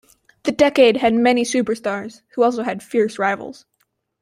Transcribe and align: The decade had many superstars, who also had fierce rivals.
The 0.45 0.51
decade 0.51 0.97
had 0.97 1.13
many 1.13 1.43
superstars, 1.43 2.21
who 2.33 2.41
also 2.41 2.63
had 2.63 2.81
fierce 2.81 3.19
rivals. 3.19 3.65